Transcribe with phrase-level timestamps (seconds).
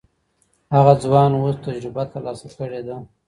[0.75, 2.97] هغه ځوان اوس تجربه ترلاسه کړې ده.